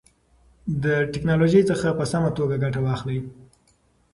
د 0.83 0.85
تکنالوژۍ 1.13 1.61
څخه 1.69 1.87
په 1.97 2.03
سمه 2.11 2.29
توګه 2.37 2.55
ګټه 2.63 2.79
واخلئ. 2.85 3.19